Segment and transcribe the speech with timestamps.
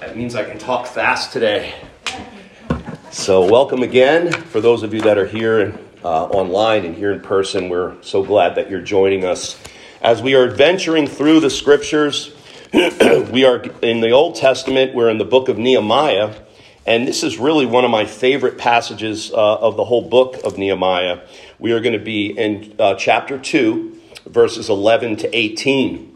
[0.00, 1.74] That means I can talk fast today.
[3.10, 4.30] So, welcome again.
[4.30, 8.22] For those of you that are here uh, online and here in person, we're so
[8.22, 9.60] glad that you're joining us.
[10.00, 12.32] As we are adventuring through the scriptures,
[12.72, 16.32] we are in the Old Testament, we're in the book of Nehemiah,
[16.86, 20.58] and this is really one of my favorite passages uh, of the whole book of
[20.58, 21.22] Nehemiah.
[21.58, 26.07] We are going to be in uh, chapter 2, verses 11 to 18.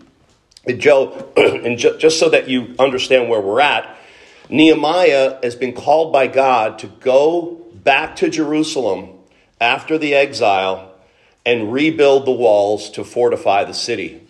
[0.69, 3.97] Joe, and ju- just so that you understand where we're at,
[4.49, 9.19] Nehemiah has been called by God to go back to Jerusalem
[9.61, 10.93] after the exile
[11.45, 14.21] and rebuild the walls to fortify the city.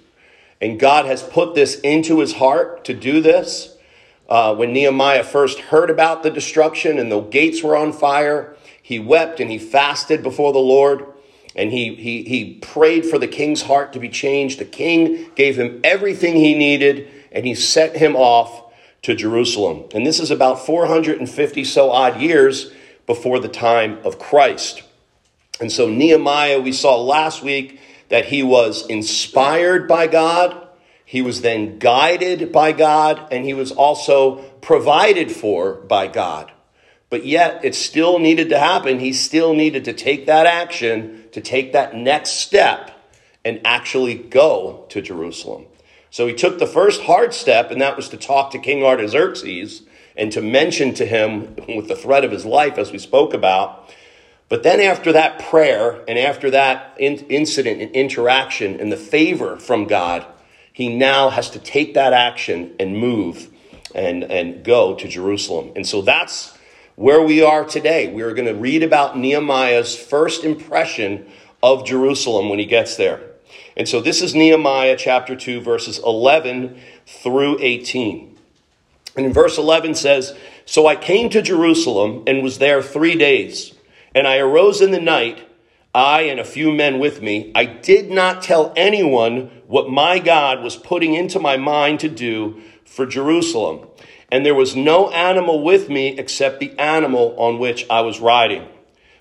[0.61, 3.77] And God has put this into his heart to do this.
[4.29, 8.99] Uh, when Nehemiah first heard about the destruction and the gates were on fire, he
[8.99, 11.12] wept and he fasted before the Lord
[11.55, 14.59] and he, he, he prayed for the king's heart to be changed.
[14.59, 19.85] The king gave him everything he needed, and he sent him off to Jerusalem.
[19.95, 22.73] And this is about 450 so odd years
[23.07, 24.83] before the time of Christ.
[25.61, 30.69] And so, Nehemiah, we saw last week that he was inspired by God,
[31.05, 36.51] he was then guided by God, and he was also provided for by God.
[37.13, 38.99] But yet, it still needed to happen.
[38.99, 42.91] He still needed to take that action, to take that next step,
[43.45, 45.67] and actually go to Jerusalem.
[46.09, 49.83] So he took the first hard step, and that was to talk to King Artaxerxes
[50.17, 53.95] and to mention to him with the threat of his life, as we spoke about.
[54.49, 59.59] But then, after that prayer and after that in- incident and interaction and the favor
[59.59, 60.25] from God,
[60.73, 63.51] he now has to take that action and move
[63.95, 65.73] and, and go to Jerusalem.
[65.77, 66.57] And so that's
[66.97, 68.13] where we are today.
[68.13, 71.27] We are going to read about Nehemiah's first impression
[71.63, 73.21] of Jerusalem when he gets there.
[73.77, 78.39] And so this is Nehemiah chapter 2, verses 11 through 18.
[79.17, 83.75] And in verse 11 says, So I came to Jerusalem and was there three days.
[84.15, 85.49] And I arose in the night,
[85.95, 87.53] I and a few men with me.
[87.55, 92.61] I did not tell anyone what my God was putting into my mind to do
[92.85, 93.87] for Jerusalem
[94.33, 98.67] and there was no animal with me except the animal on which I was riding.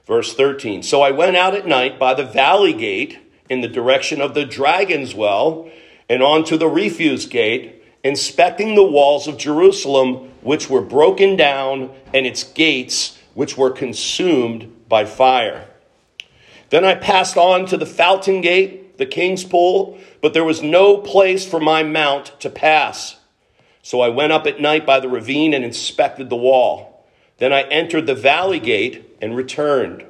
[0.07, 3.19] Verse 13 So I went out at night by the valley gate
[3.49, 5.69] in the direction of the dragon's well
[6.09, 11.91] and on to the refuse gate, inspecting the walls of Jerusalem, which were broken down,
[12.13, 15.67] and its gates, which were consumed by fire.
[16.69, 20.97] Then I passed on to the fountain gate, the king's pool, but there was no
[20.97, 23.20] place for my mount to pass.
[23.81, 27.05] So I went up at night by the ravine and inspected the wall.
[27.37, 30.05] Then I entered the valley gate and returned.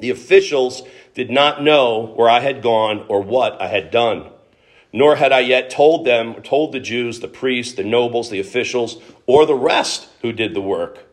[0.00, 0.82] The officials
[1.14, 4.30] did not know where I had gone or what I had done.
[4.92, 9.00] Nor had I yet told them, told the Jews, the priests, the nobles, the officials,
[9.26, 11.06] or the rest who did the work.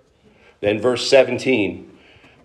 [0.59, 1.91] Then, verse 17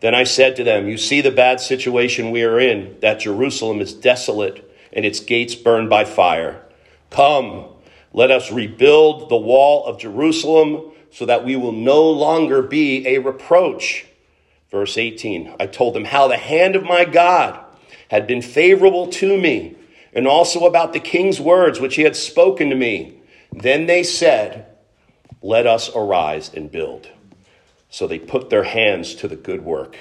[0.00, 3.80] Then I said to them, You see the bad situation we are in, that Jerusalem
[3.80, 4.62] is desolate
[4.92, 6.62] and its gates burned by fire.
[7.10, 7.66] Come,
[8.16, 13.18] let us rebuild the wall of Jerusalem so that we will no longer be a
[13.18, 14.06] reproach.
[14.70, 17.60] Verse 18 I told them how the hand of my God
[18.10, 19.76] had been favorable to me,
[20.14, 23.18] and also about the king's words which he had spoken to me.
[23.52, 24.66] Then they said,
[25.42, 27.08] Let us arise and build.
[27.90, 29.98] So they put their hands to the good work.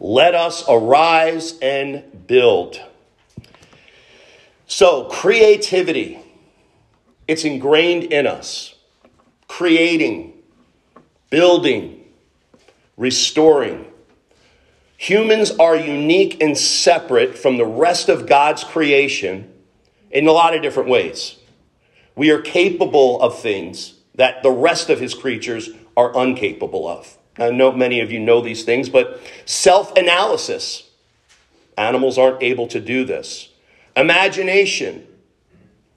[0.00, 2.80] Let us arise and build.
[4.66, 6.20] So, creativity
[7.28, 8.74] it's ingrained in us.
[9.46, 10.32] Creating,
[11.30, 12.04] building,
[12.96, 13.86] restoring.
[14.96, 19.52] Humans are unique and separate from the rest of God's creation
[20.10, 21.36] in a lot of different ways.
[22.16, 27.16] We are capable of things that the rest of his creatures are incapable of.
[27.38, 30.84] I know many of you know these things, but self analysis.
[31.76, 33.50] Animals aren't able to do this.
[33.96, 35.07] Imagination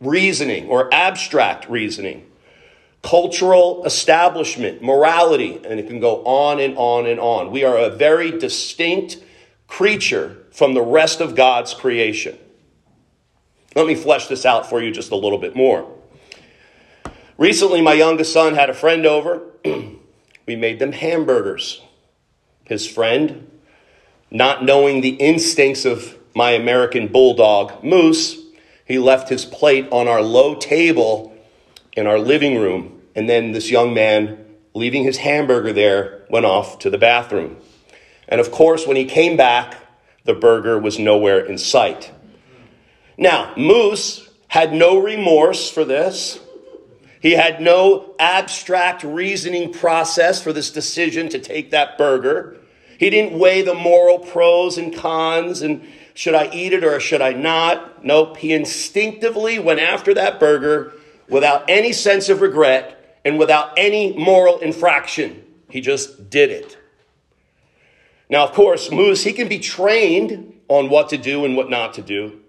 [0.02, 2.26] reasoning or abstract reasoning,
[3.04, 7.52] cultural establishment, morality, and it can go on and on and on.
[7.52, 9.18] We are a very distinct
[9.68, 12.38] creature from the rest of God's creation.
[13.76, 15.90] Let me flesh this out for you just a little bit more.
[17.38, 19.42] Recently, my youngest son had a friend over.
[20.46, 21.82] we made them hamburgers.
[22.66, 23.50] His friend,
[24.30, 28.41] not knowing the instincts of my American bulldog, Moose,
[28.92, 31.36] he left his plate on our low table
[31.94, 33.02] in our living room.
[33.16, 37.58] And then this young man, leaving his hamburger there, went off to the bathroom.
[38.28, 39.76] And of course, when he came back,
[40.24, 42.12] the burger was nowhere in sight.
[43.18, 46.40] Now, Moose had no remorse for this,
[47.22, 52.58] He had no abstract reasoning process for this decision to take that burger.
[52.98, 57.22] He didn't weigh the moral pros and cons and should I eat it or should
[57.22, 58.04] I not?
[58.04, 58.38] Nope.
[58.38, 60.94] He instinctively went after that burger
[61.30, 65.44] without any sense of regret and without any moral infraction.
[65.70, 66.78] He just did it.
[68.30, 71.94] Now, of course, Moose, he can be trained on what to do and what not
[71.96, 72.40] to do,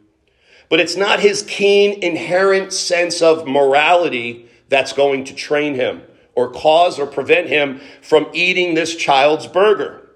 [0.68, 6.02] but it's not his keen, inherent sense of morality that's going to train him
[6.34, 10.08] or cause or prevent him from eating this child's burger.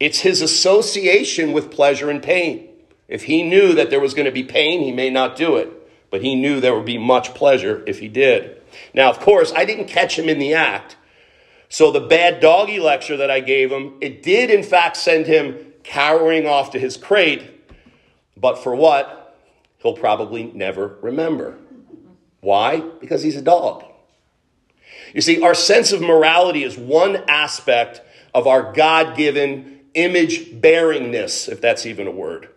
[0.00, 2.68] It's his association with pleasure and pain.
[3.08, 5.70] If he knew that there was going to be pain, he may not do it,
[6.10, 8.62] but he knew there would be much pleasure if he did.
[8.92, 10.96] Now, of course, I didn't catch him in the act.
[11.68, 15.72] So the bad doggy lecture that I gave him, it did in fact send him
[15.82, 17.42] cowering off to his crate.
[18.36, 19.36] But for what?
[19.78, 21.58] He'll probably never remember.
[22.40, 22.80] Why?
[22.80, 23.84] Because he's a dog.
[25.12, 28.00] You see, our sense of morality is one aspect
[28.32, 32.48] of our God given image bearingness, if that's even a word.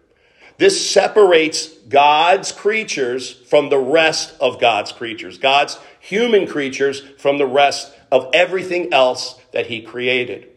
[0.57, 7.45] This separates God's creatures from the rest of God's creatures, God's human creatures from the
[7.45, 10.49] rest of everything else that He created.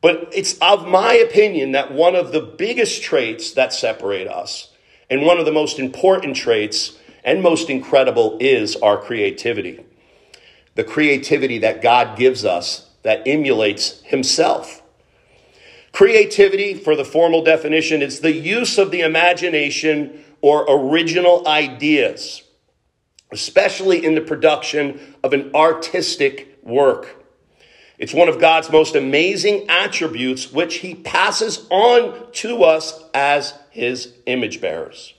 [0.00, 4.70] But it's of my opinion that one of the biggest traits that separate us,
[5.10, 9.84] and one of the most important traits and most incredible is our creativity.
[10.74, 14.79] The creativity that God gives us that emulates Himself.
[15.92, 22.42] Creativity, for the formal definition, is the use of the imagination or original ideas,
[23.32, 27.16] especially in the production of an artistic work.
[27.98, 34.14] It's one of God's most amazing attributes, which He passes on to us as His
[34.26, 35.12] image bearers.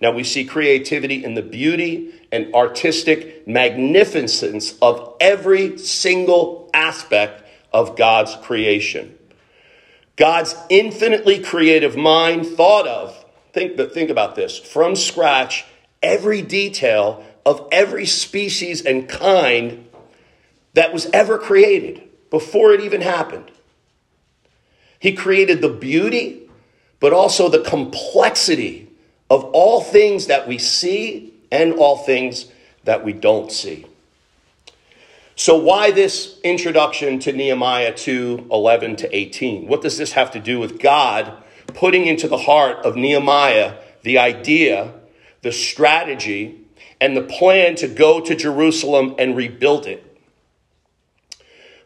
[0.00, 7.96] Now we see creativity in the beauty and artistic magnificence of every single aspect of
[7.96, 9.15] God's creation.
[10.16, 15.64] God's infinitely creative mind thought of, think, think about this, from scratch,
[16.02, 19.88] every detail of every species and kind
[20.72, 23.50] that was ever created before it even happened.
[24.98, 26.48] He created the beauty,
[26.98, 28.88] but also the complexity
[29.30, 32.46] of all things that we see and all things
[32.84, 33.86] that we don't see.
[35.38, 39.68] So, why this introduction to Nehemiah 2 11 to 18?
[39.68, 41.30] What does this have to do with God
[41.68, 44.94] putting into the heart of Nehemiah the idea,
[45.42, 46.64] the strategy,
[47.02, 50.02] and the plan to go to Jerusalem and rebuild it?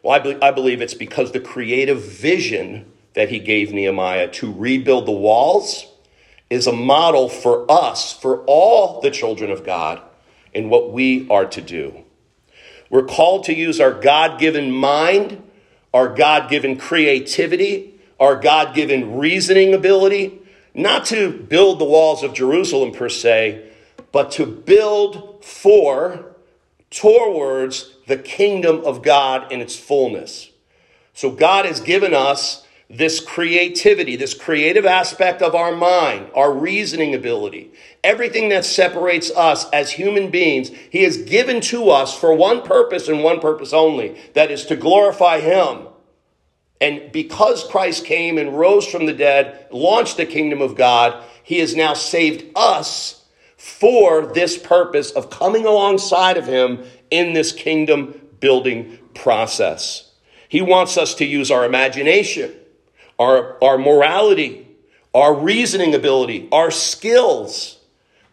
[0.01, 4.49] Well, I, be- I believe it's because the creative vision that he gave Nehemiah to
[4.49, 5.87] rebuild the walls
[6.49, 10.01] is a model for us, for all the children of God,
[10.53, 12.05] in what we are to do.
[12.91, 15.41] We're called to use our God given mind,
[15.93, 20.39] our God given creativity, our God given reasoning ability,
[20.75, 23.67] not to build the walls of Jerusalem per se,
[24.11, 26.35] but to build for,
[26.89, 30.49] towards the kingdom of God in its fullness.
[31.13, 37.15] So God has given us this creativity, this creative aspect of our mind, our reasoning
[37.15, 37.71] ability,
[38.03, 43.07] everything that separates us as human beings, He has given to us for one purpose
[43.07, 45.87] and one purpose only that is to glorify Him.
[46.81, 51.59] And because Christ came and rose from the dead, launched the kingdom of God, He
[51.59, 53.23] has now saved us
[53.55, 60.11] for this purpose of coming alongside of Him in this kingdom building process.
[60.49, 62.53] He wants us to use our imagination
[63.21, 64.67] our, our morality,
[65.13, 67.77] our reasoning ability, our skills,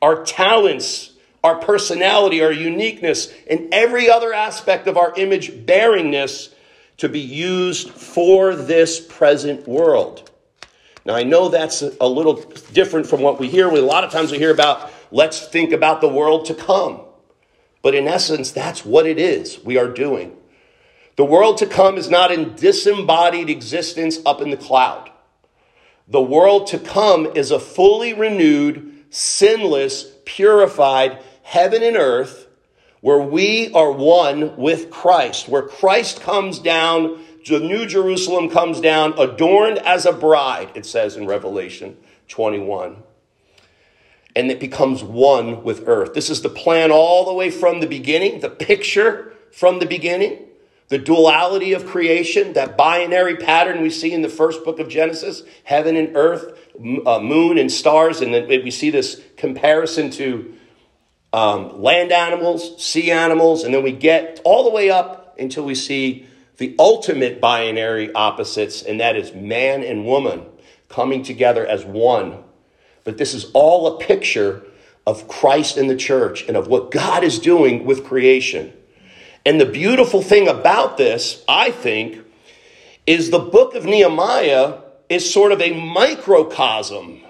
[0.01, 1.13] our talents,
[1.45, 6.55] our personality, our uniqueness, and every other aspect of our image bearingness
[6.97, 10.31] to be used for this present world.
[11.05, 12.43] Now, I know that's a little
[12.73, 13.69] different from what we hear.
[13.69, 17.03] A lot of times we hear about, let's think about the world to come.
[17.83, 20.38] But in essence, that's what it is we are doing.
[21.19, 25.11] The world to come is not in disembodied existence up in the cloud.
[26.07, 32.47] The world to come is a fully renewed, sinless, purified heaven and earth
[33.01, 39.19] where we are one with Christ, where Christ comes down, the New Jerusalem comes down,
[39.19, 41.97] adorned as a bride, it says in Revelation
[42.29, 42.97] 21.
[44.37, 46.15] And it becomes one with earth.
[46.15, 50.45] This is the plan all the way from the beginning, the picture from the beginning
[50.89, 55.43] the duality of creation, that binary pattern we see in the first book of Genesis
[55.65, 56.59] heaven and earth,
[57.07, 60.55] uh, moon and stars, and then we see this comparison to
[61.33, 65.75] um, land animals, sea animals, and then we get all the way up until we
[65.75, 66.27] see
[66.57, 70.45] the ultimate binary opposites, and that is man and woman
[70.89, 72.43] coming together as one.
[73.05, 74.65] But this is all a picture
[75.07, 78.73] of Christ and the church and of what God is doing with creation.
[79.45, 82.25] And the beautiful thing about this, I think,
[83.07, 84.79] is the book of Nehemiah
[85.09, 87.23] is sort of a microcosm,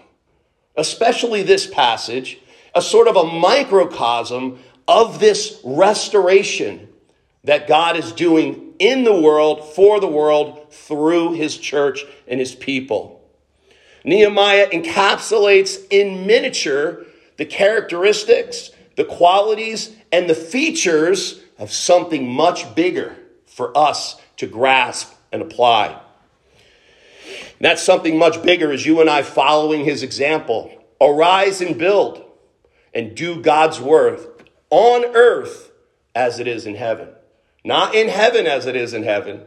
[0.77, 2.39] especially this passage,
[2.75, 6.89] a sort of a microcosm of this restoration
[7.45, 12.55] that God is doing in the world, for the world, through his church and his
[12.55, 13.23] people.
[14.05, 17.05] Nehemiah encapsulates in miniature
[17.37, 25.13] the characteristics, the qualities, and the features of something much bigger for us to grasp
[25.33, 26.01] and apply.
[27.27, 30.73] And that's something much bigger as you and I following his example.
[31.01, 32.25] Arise and build
[32.95, 35.71] and do God's work on earth
[36.15, 37.09] as it is in heaven.
[37.65, 39.43] Not in heaven as it is in heaven,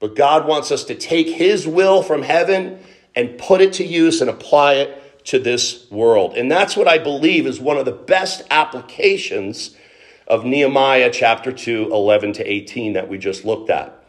[0.00, 2.80] but God wants us to take his will from heaven
[3.14, 6.34] and put it to use and apply it to this world.
[6.36, 9.76] And that's what I believe is one of the best applications
[10.26, 14.04] of Nehemiah chapter 2, 11 to 18 that we just looked at.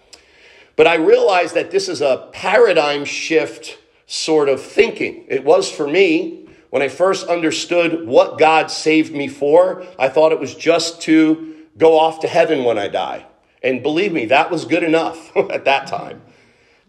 [0.75, 5.25] But I realize that this is a paradigm shift sort of thinking.
[5.27, 9.85] It was for me when I first understood what God saved me for.
[9.97, 13.25] I thought it was just to go off to heaven when I die.
[13.63, 16.21] And believe me, that was good enough at that time.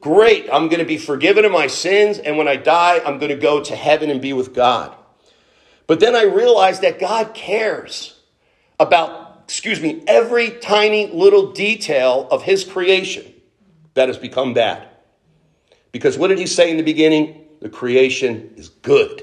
[0.01, 3.31] Great, I'm going to be forgiven of my sins, and when I die, I'm going
[3.31, 4.95] to go to heaven and be with God.
[5.89, 8.18] But then I realized that God cares
[8.81, 13.33] about, excuse me, every tiny little detail of his creation
[13.95, 14.89] that has become bad.
[15.93, 17.45] Because what did he say in the beginning?
[17.61, 19.23] The creation is good.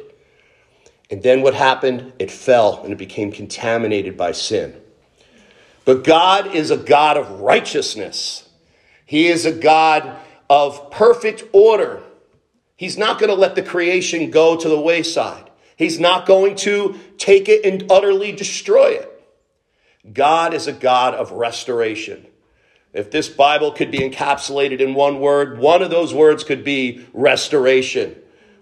[1.10, 2.14] And then what happened?
[2.20, 4.76] It fell and it became contaminated by sin.
[5.86, 8.50] But God is a God of righteousness.
[9.06, 10.18] He is a God
[10.50, 12.02] of perfect order.
[12.76, 15.50] He's not going to let the creation go to the wayside.
[15.78, 19.15] He's not going to take it and utterly destroy it.
[20.14, 22.26] God is a God of restoration.
[22.94, 27.06] If this Bible could be encapsulated in one word, one of those words could be
[27.14, 28.16] restoration.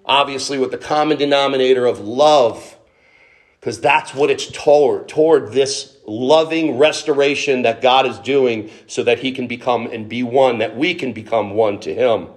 [0.05, 2.77] Obviously, with the common denominator of love,
[3.59, 9.19] because that's what it's toward, toward this loving restoration that God is doing so that
[9.19, 12.29] he can become and be one, that we can become one to him.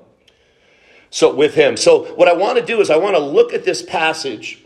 [1.10, 1.76] So, with him.
[1.76, 4.62] So, what I want to do is I want to look at this passage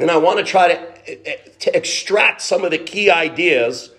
[0.00, 3.90] and I want to try to, eh, eh, to extract some of the key ideas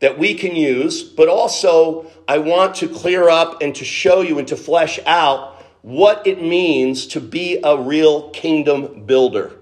[0.00, 4.38] that we can use, but also I want to clear up and to show you
[4.38, 9.52] and to flesh out what it means to be a real kingdom builder,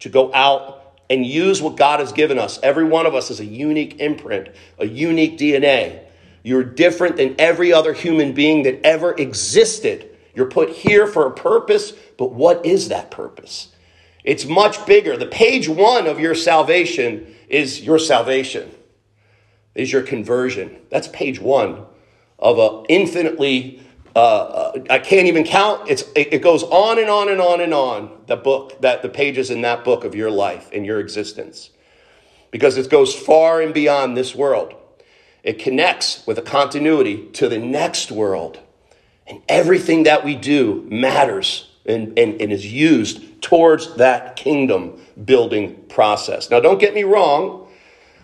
[0.00, 0.78] to go out
[1.10, 2.58] and use what God has given us.
[2.62, 6.00] Every one of us is a unique imprint, a unique DNA.
[6.42, 10.08] You're different than every other human being that ever existed.
[10.34, 13.71] You're put here for a purpose, but what is that purpose?
[14.24, 15.16] It's much bigger.
[15.16, 18.70] The page one of your salvation is your salvation,
[19.74, 20.78] is your conversion.
[20.90, 21.86] That's page one
[22.38, 23.82] of an infinitely
[24.14, 25.88] uh, uh, I can't even count.
[25.88, 29.08] It's, it, it goes on and on and on and on, the book, that the
[29.08, 31.70] pages in that book of your life and your existence.
[32.50, 34.74] Because it goes far and beyond this world.
[35.42, 38.58] It connects with a continuity to the next world.
[39.26, 45.84] And everything that we do matters and, and, and is used towards that kingdom building
[45.88, 46.50] process.
[46.50, 47.68] Now, don't get me wrong.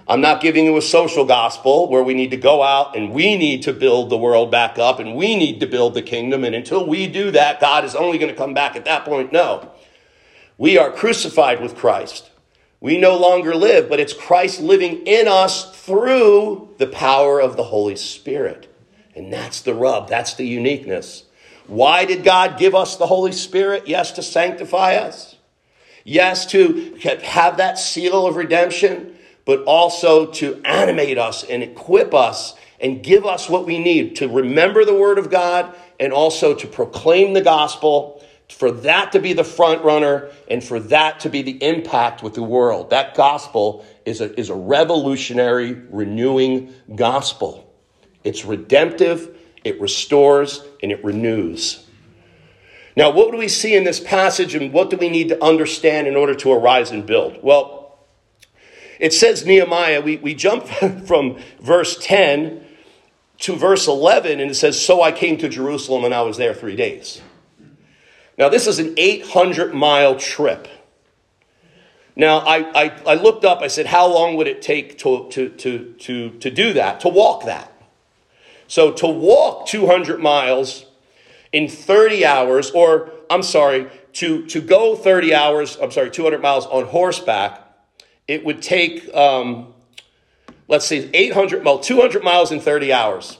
[0.07, 3.37] I'm not giving you a social gospel where we need to go out and we
[3.37, 6.45] need to build the world back up and we need to build the kingdom.
[6.45, 9.33] And until we do that, God is only going to come back at that point.
[9.33, 9.71] No.
[10.57, 12.31] We are crucified with Christ.
[12.81, 17.65] We no longer live, but it's Christ living in us through the power of the
[17.65, 18.73] Holy Spirit.
[19.15, 21.25] And that's the rub, that's the uniqueness.
[21.69, 23.87] Why did God give us the Holy Spirit?
[23.87, 25.37] Yes, to sanctify us.
[26.05, 29.15] Yes, to have that seal of redemption
[29.49, 34.29] but also to animate us and equip us and give us what we need to
[34.29, 39.33] remember the Word of God and also to proclaim the gospel, for that to be
[39.33, 42.91] the front runner and for that to be the impact with the world.
[42.91, 47.73] That gospel is a, is a revolutionary, renewing gospel.
[48.25, 51.87] It's redemptive, it restores, and it renews.
[52.97, 56.09] Now, what do we see in this passage and what do we need to understand
[56.09, 57.39] in order to arise and build?
[57.43, 57.99] Well,
[58.99, 60.67] it says Nehemiah, we, we jump
[61.07, 62.65] from verse 10
[63.39, 66.55] to verse 11, and it says, So I came to Jerusalem and I was there
[66.55, 67.23] three days.
[68.37, 70.69] Now, this is an 800 mile trip.
[72.17, 75.51] Now, I, I, I, looked up, I said, how long would it take to, to,
[75.51, 77.73] to, to, to do that, to walk that?
[78.69, 80.85] So to walk 200 miles
[81.53, 86.67] in 30 hours, or I'm sorry, to, to go 30 hours, I'm sorry, 200 miles
[86.67, 87.65] on horseback,
[88.29, 89.73] it would take, um,
[90.69, 93.39] let's see, 800, well, 200 miles in 30 hours.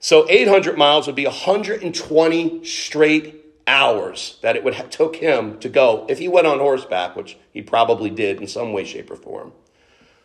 [0.00, 3.36] So 800 miles would be 120 straight
[3.68, 7.36] hours that it would have took him to go if he went on horseback, which
[7.52, 9.52] he probably did in some way, shape, or form,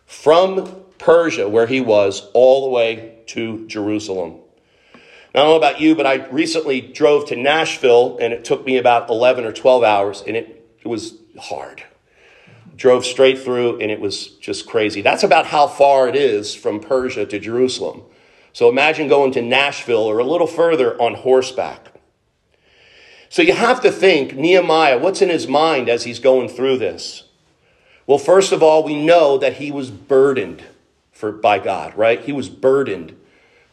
[0.06, 4.40] from Persia, where he was, all the way to Jerusalem.
[5.34, 8.66] Now, I don't know about you, but I recently drove to Nashville and it took
[8.66, 11.84] me about 11 or 12 hours and it, it was hard.
[12.76, 15.02] Drove straight through and it was just crazy.
[15.02, 18.04] That's about how far it is from Persia to Jerusalem.
[18.52, 21.94] So imagine going to Nashville or a little further on horseback.
[23.30, 27.24] So you have to think, Nehemiah, what's in his mind as he's going through this?
[28.06, 30.64] Well, first of all, we know that he was burdened
[31.14, 32.22] for, by God, right?
[32.22, 33.16] He was burdened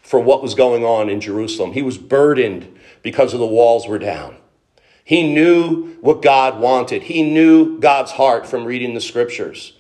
[0.02, 1.72] for what was going on in Jerusalem.
[1.72, 4.36] He was burdened because of the walls were down.
[5.04, 7.02] He knew what God wanted.
[7.02, 9.72] He knew God's heart from reading the scriptures.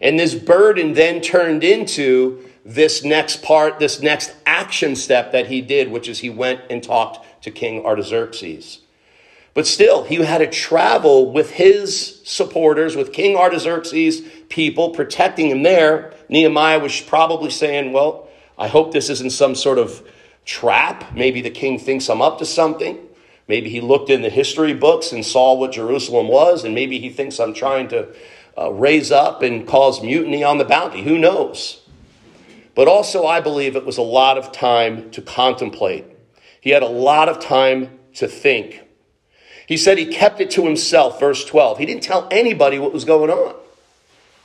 [0.00, 5.60] And this burden then turned into this next part, this next action step that he
[5.60, 8.80] did, which is he went and talked to King Artaxerxes.
[9.54, 15.62] But still, he had to travel with his supporters, with King Artaxerxes' people, protecting him
[15.62, 16.12] there.
[16.28, 20.06] Nehemiah was probably saying, Well, I hope this isn't some sort of
[20.44, 21.14] trap.
[21.14, 22.98] Maybe the king thinks I'm up to something.
[23.46, 27.10] Maybe he looked in the history books and saw what Jerusalem was, and maybe he
[27.10, 28.08] thinks I'm trying to
[28.56, 31.02] uh, raise up and cause mutiny on the bounty.
[31.02, 31.82] Who knows?
[32.74, 36.06] But also, I believe it was a lot of time to contemplate.
[36.60, 38.80] He had a lot of time to think.
[39.66, 41.78] He said he kept it to himself, verse 12.
[41.78, 43.54] He didn't tell anybody what was going on.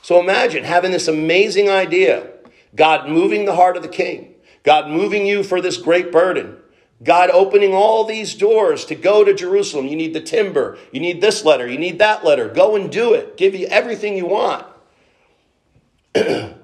[0.02, 2.30] So imagine having this amazing idea
[2.74, 6.56] God moving the heart of the king, God moving you for this great burden,
[7.02, 9.86] God opening all these doors to go to Jerusalem.
[9.86, 12.48] You need the timber, you need this letter, you need that letter.
[12.48, 14.66] Go and do it, give you everything you want.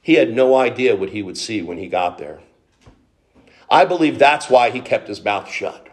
[0.00, 2.40] he had no idea what he would see when he got there.
[3.68, 5.85] I believe that's why he kept his mouth shut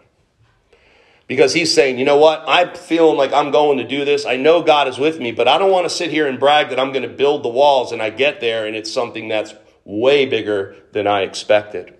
[1.34, 2.44] because he's saying, you know what?
[2.46, 4.24] I'm feeling like I'm going to do this.
[4.24, 6.70] I know God is with me, but I don't want to sit here and brag
[6.70, 9.56] that I'm going to build the walls and I get there and it's something that's
[9.84, 11.98] way bigger than I expected.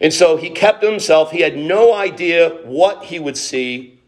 [0.00, 1.32] And so he kept himself.
[1.32, 4.00] He had no idea what he would see,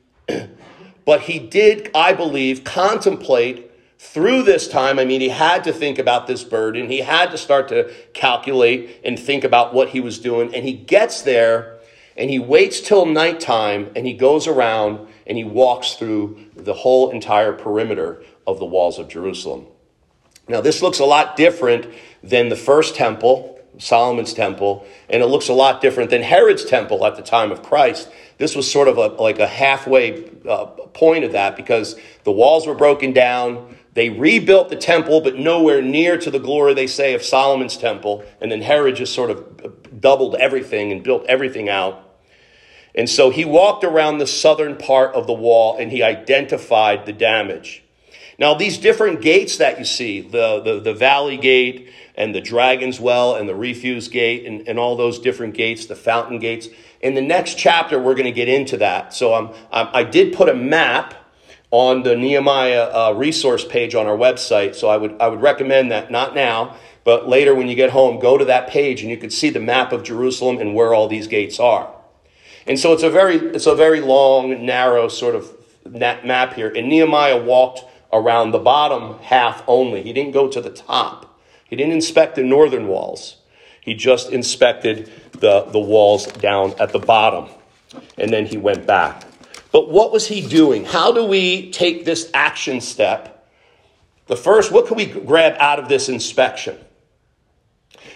[1.05, 4.99] but he did, I believe, contemplate through this time.
[4.99, 6.89] I mean, he had to think about this burden.
[6.89, 10.55] He had to start to calculate and think about what he was doing.
[10.55, 11.74] And he gets there
[12.17, 17.11] and he waits till nighttime and he goes around and he walks through the whole
[17.11, 19.67] entire perimeter of the walls of Jerusalem.
[20.49, 21.87] Now, this looks a lot different
[22.23, 27.07] than the first temple, Solomon's temple, and it looks a lot different than Herod's temple
[27.07, 28.11] at the time of Christ.
[28.37, 32.67] This was sort of a, like a halfway uh, point of that because the walls
[32.67, 33.77] were broken down.
[33.95, 38.25] They rebuilt the temple, but nowhere near to the glory, they say, of Solomon's temple.
[38.41, 42.01] And then Herod just sort of doubled everything and built everything out.
[42.95, 47.13] And so he walked around the southern part of the wall and he identified the
[47.13, 47.83] damage.
[48.39, 52.99] Now, these different gates that you see, the, the, the Valley Gate and the Dragon's
[52.99, 56.69] Well and the Refuse Gate and, and all those different gates, the fountain gates,
[57.01, 59.13] in the next chapter, we're going to get into that.
[59.13, 61.15] So um, I did put a map
[61.71, 64.75] on the Nehemiah uh, resource page on our website.
[64.75, 68.19] So I would, I would recommend that, not now, but later when you get home,
[68.19, 71.07] go to that page and you can see the map of Jerusalem and where all
[71.07, 71.95] these gates are.
[72.67, 76.73] And so it's a very, it's a very long, narrow sort of map here.
[76.75, 80.03] And Nehemiah walked around the bottom half only.
[80.03, 81.39] He didn't go to the top.
[81.69, 83.37] He didn't inspect the northern walls.
[83.81, 87.51] He just inspected the, the walls down at the bottom.
[88.17, 89.25] And then he went back.
[89.73, 90.85] But what was he doing?
[90.85, 93.47] How do we take this action step?
[94.27, 96.79] The first, what can we grab out of this inspection?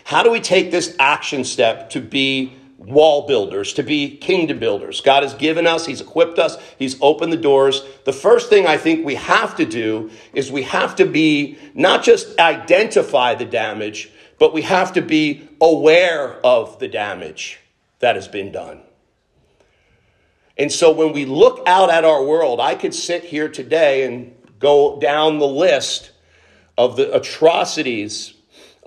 [0.05, 5.01] How do we take this action step to be wall builders, to be kingdom builders.
[5.01, 7.83] God has given us, He's equipped us, He's opened the doors.
[8.05, 12.05] The first thing I think we have to do is we have to be not
[12.05, 17.59] just identify the damage, but we have to be aware of the damage
[17.99, 18.81] that has been done.
[20.57, 24.35] And so when we look out at our world, I could sit here today and
[24.61, 26.13] go down the list
[26.77, 28.35] of the atrocities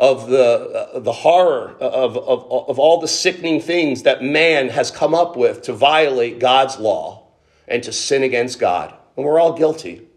[0.02, 4.90] of the, uh, the horror of, of, of all the sickening things that man has
[4.90, 7.28] come up with to violate God's law
[7.68, 8.96] and to sin against God.
[9.16, 10.08] And we're all guilty.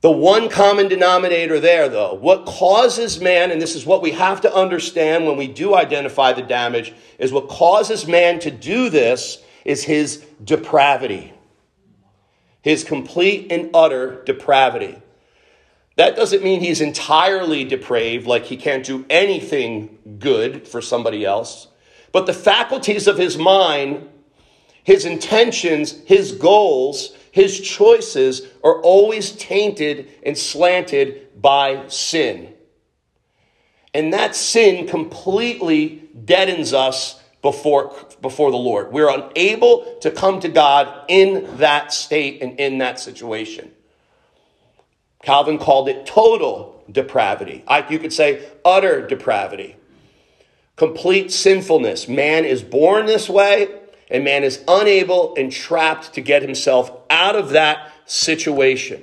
[0.00, 4.40] The one common denominator there, though, what causes man, and this is what we have
[4.42, 9.42] to understand when we do identify the damage, is what causes man to do this
[9.64, 11.34] is his depravity,
[12.62, 15.02] his complete and utter depravity.
[16.00, 21.68] That doesn't mean he's entirely depraved, like he can't do anything good for somebody else.
[22.10, 24.08] But the faculties of his mind,
[24.82, 32.54] his intentions, his goals, his choices are always tainted and slanted by sin.
[33.92, 38.90] And that sin completely deadens us before, before the Lord.
[38.90, 43.72] We're unable to come to God in that state and in that situation.
[45.22, 47.62] Calvin called it total depravity.
[47.66, 49.76] I, you could say utter depravity.
[50.76, 52.08] Complete sinfulness.
[52.08, 53.68] Man is born this way,
[54.10, 59.02] and man is unable and trapped to get himself out of that situation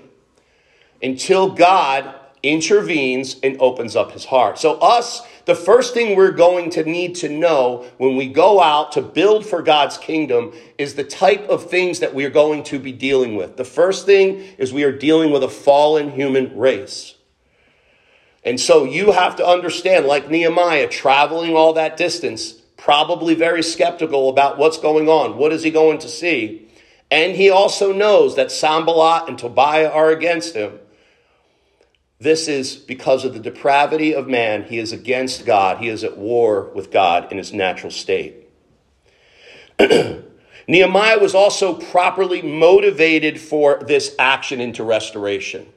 [1.01, 4.57] until God intervenes and opens up his heart.
[4.57, 8.91] So, us, the first thing we're going to need to know when we go out
[8.91, 12.77] to build for God's kingdom is the type of things that we are going to
[12.77, 13.55] be dealing with.
[13.55, 17.15] The first thing is we are dealing with a fallen human race.
[18.43, 24.29] And so you have to understand, like Nehemiah, traveling all that distance, probably very skeptical
[24.29, 25.37] about what's going on.
[25.37, 26.69] What is he going to see?
[27.09, 30.79] And he also knows that Sanballat and Tobiah are against him.
[32.19, 34.63] This is because of the depravity of man.
[34.63, 35.77] He is against God.
[35.77, 38.49] He is at war with God in his natural state.
[40.67, 45.67] Nehemiah was also properly motivated for this action into restoration.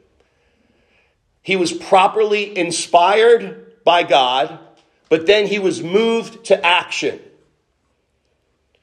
[1.43, 4.59] He was properly inspired by God,
[5.09, 7.21] but then he was moved to action.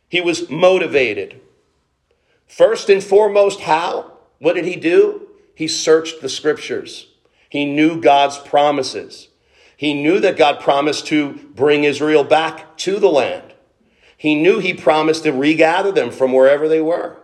[0.09, 1.41] He was motivated.
[2.47, 4.13] First and foremost, how?
[4.39, 5.27] What did he do?
[5.55, 7.07] He searched the scriptures.
[7.57, 9.29] He knew God's promises.
[9.75, 13.51] He knew that God promised to bring Israel back to the land.
[14.15, 17.17] He knew he promised to regather them from wherever they were.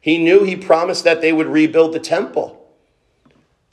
[0.00, 2.66] He knew he promised that they would rebuild the temple.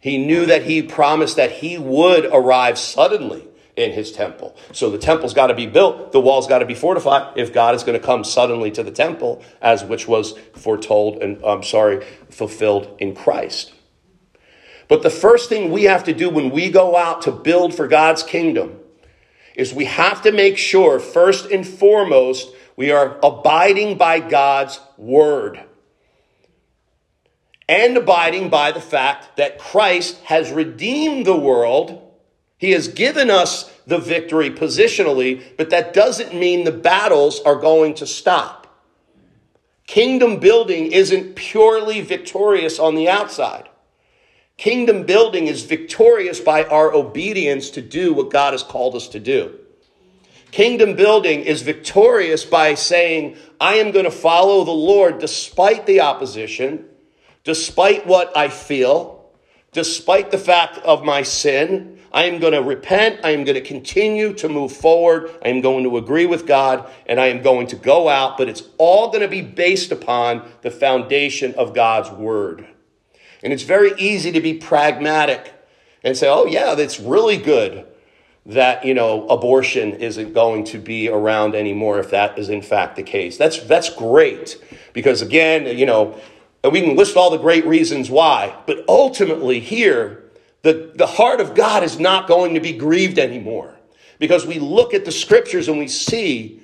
[0.02, 3.48] He knew that he promised that he would arrive suddenly
[3.78, 4.58] in his temple.
[4.74, 7.74] So the temple's got to be built, the wall's got to be fortified if God
[7.74, 12.06] is going to come suddenly to the temple, as which was foretold and I'm sorry,
[12.30, 13.72] fulfilled in Christ.
[14.92, 17.88] But the first thing we have to do when we go out to build for
[17.88, 18.78] God's kingdom
[19.56, 25.64] is we have to make sure, first and foremost, we are abiding by God's word.
[27.70, 32.14] And abiding by the fact that Christ has redeemed the world.
[32.58, 37.94] He has given us the victory positionally, but that doesn't mean the battles are going
[37.94, 38.68] to stop.
[39.88, 43.70] Kingdom building isn't purely victorious on the outside.
[44.62, 49.20] Kingdom building is victorious by our obedience to do what God has called us to
[49.20, 49.58] do.
[50.52, 56.02] Kingdom building is victorious by saying, I am going to follow the Lord despite the
[56.02, 56.86] opposition,
[57.44, 59.32] despite what I feel,
[59.72, 61.98] despite the fact of my sin.
[62.12, 63.22] I am going to repent.
[63.26, 65.32] I am going to continue to move forward.
[65.44, 68.48] I am going to agree with God and I am going to go out, but
[68.48, 72.68] it's all going to be based upon the foundation of God's word.
[73.44, 75.54] And it's very easy to be pragmatic
[76.04, 77.86] and say, oh, yeah, that's really good
[78.46, 82.96] that, you know, abortion isn't going to be around anymore if that is in fact
[82.96, 83.38] the case.
[83.38, 84.58] That's, that's great
[84.94, 86.20] because, again, you know,
[86.64, 90.24] we can list all the great reasons why, but ultimately here,
[90.64, 93.76] the, the heart of God is not going to be grieved anymore
[94.20, 96.62] because we look at the scriptures and we see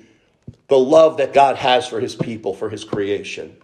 [0.68, 3.56] the love that God has for his people, for his creation.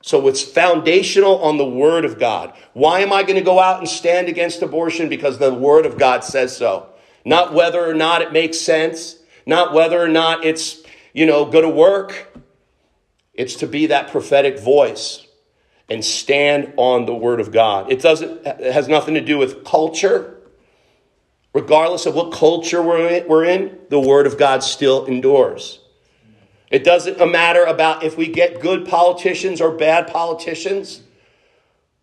[0.00, 2.54] So it's foundational on the Word of God.
[2.72, 5.08] Why am I going to go out and stand against abortion?
[5.08, 6.88] Because the Word of God says so.
[7.24, 10.82] Not whether or not it makes sense, not whether or not it's,
[11.12, 12.32] you know, going to work.
[13.34, 15.26] It's to be that prophetic voice
[15.88, 17.90] and stand on the Word of God.
[17.90, 20.34] It doesn't, it has nothing to do with culture.
[21.54, 25.80] Regardless of what culture we're in, the Word of God still endures.
[26.70, 31.02] It doesn't matter about if we get good politicians or bad politicians,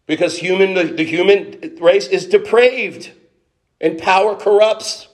[0.08, 3.12] because human, the, the human race is depraved
[3.80, 5.08] and power corrupts.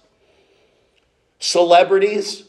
[1.40, 2.44] Celebrities,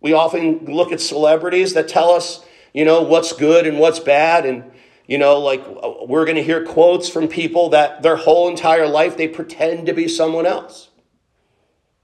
[0.00, 4.44] we often look at celebrities that tell us, you know, what's good and what's bad.
[4.44, 4.70] And,
[5.06, 5.64] you know, like
[6.06, 9.92] we're going to hear quotes from people that their whole entire life they pretend to
[9.92, 10.90] be someone else.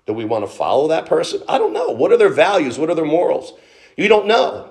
[0.07, 1.43] Do we want to follow that person?
[1.49, 1.91] I don't know.
[1.91, 2.79] What are their values?
[2.79, 3.53] What are their morals?
[4.01, 4.71] You don't know.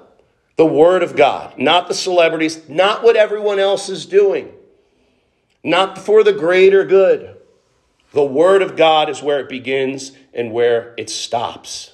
[0.56, 4.52] The Word of God, not the celebrities, not what everyone else is doing.
[5.64, 7.38] not for the greater good.
[8.12, 11.94] The Word of God is where it begins and where it stops.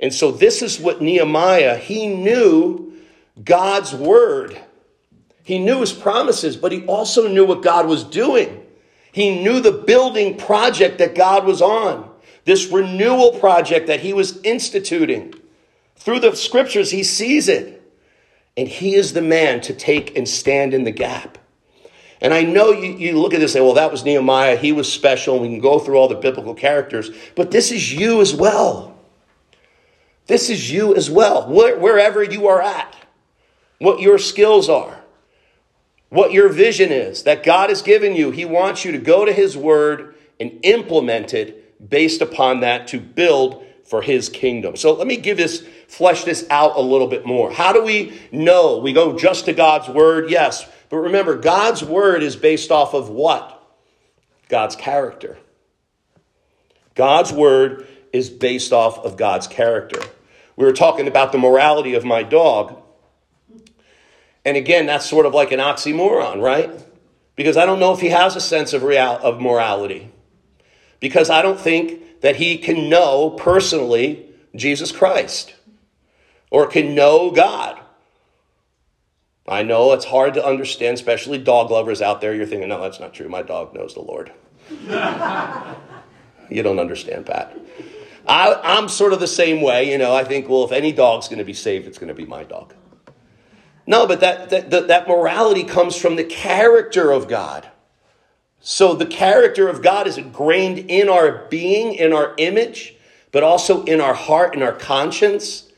[0.00, 2.92] And so, this is what Nehemiah, he knew
[3.42, 4.56] God's Word.
[5.42, 8.64] He knew his promises, but he also knew what God was doing.
[9.10, 12.08] He knew the building project that God was on,
[12.44, 15.34] this renewal project that he was instituting.
[16.02, 17.78] Through the scriptures, he sees it.
[18.56, 21.38] And he is the man to take and stand in the gap.
[22.20, 24.56] And I know you, you look at this and say, well, that was Nehemiah.
[24.56, 25.38] He was special.
[25.38, 27.10] We can go through all the biblical characters.
[27.36, 28.98] But this is you as well.
[30.26, 31.48] This is you as well.
[31.48, 32.94] Where, wherever you are at,
[33.78, 35.00] what your skills are,
[36.10, 39.32] what your vision is that God has given you, He wants you to go to
[39.32, 44.74] His Word and implement it based upon that to build for His kingdom.
[44.74, 47.52] So let me give this, flesh this out a little bit more.
[47.52, 48.78] How do we know?
[48.78, 50.66] We go just to God's Word, yes.
[50.88, 53.62] But remember, God's word is based off of what?
[54.48, 55.36] God's character.
[56.94, 60.00] God's word is based off of God's character.
[60.56, 62.80] We were talking about the morality of my dog.
[64.42, 66.70] And again, that's sort of like an oxymoron, right?
[67.36, 70.10] Because I don't know if he has a sense of real of morality.
[71.02, 74.24] Because I don't think that he can know personally
[74.56, 75.54] Jesus Christ
[76.50, 77.82] or can know God
[79.46, 82.34] I know it's hard to understand, especially dog lovers out there.
[82.34, 83.28] You're thinking, no, that's not true.
[83.28, 84.32] My dog knows the Lord.
[86.48, 87.56] you don't understand, Pat.
[88.26, 89.90] I, am sort of the same way.
[89.90, 92.14] You know, I think, well, if any dog's going to be saved, it's going to
[92.14, 92.72] be my dog.
[93.84, 97.68] No, but that, that, that, that morality comes from the character of God.
[98.62, 102.94] So the character of God is ingrained in our being, in our image,
[103.32, 105.68] but also in our heart and our conscience.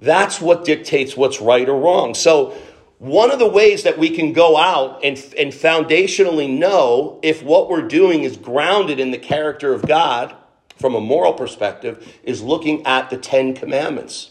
[0.00, 2.14] That's what dictates what's right or wrong.
[2.14, 2.56] So
[2.96, 7.68] one of the ways that we can go out and, and foundationally know if what
[7.68, 10.34] we're doing is grounded in the character of God
[10.76, 14.30] from a moral perspective is looking at the Ten Commandments.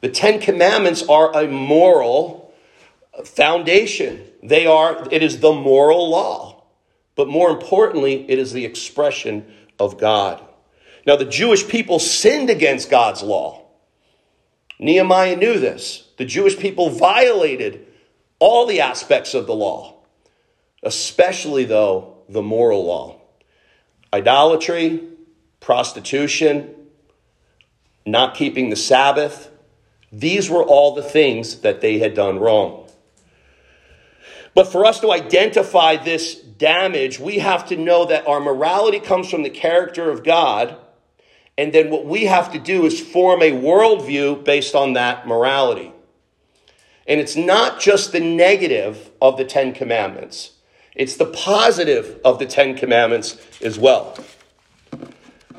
[0.00, 2.52] The Ten Commandments are a moral
[3.24, 4.24] foundation.
[4.42, 6.55] They are, it is the moral law.
[7.16, 10.40] But more importantly, it is the expression of God.
[11.06, 13.64] Now, the Jewish people sinned against God's law.
[14.78, 16.08] Nehemiah knew this.
[16.18, 17.86] The Jewish people violated
[18.38, 19.96] all the aspects of the law,
[20.82, 23.20] especially, though, the moral law
[24.12, 25.02] idolatry,
[25.60, 26.74] prostitution,
[28.06, 29.50] not keeping the Sabbath.
[30.12, 32.88] These were all the things that they had done wrong.
[34.54, 39.28] But for us to identify this damage, we have to know that our morality comes
[39.30, 40.76] from the character of God.
[41.58, 45.92] And then what we have to do is form a worldview based on that morality.
[47.06, 50.52] And it's not just the negative of the Ten Commandments,
[50.94, 54.16] it's the positive of the Ten Commandments as well.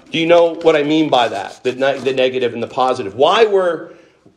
[0.10, 1.64] Do you know what I mean by that?
[1.64, 3.14] The, the negative and the positive.
[3.14, 3.94] Why were,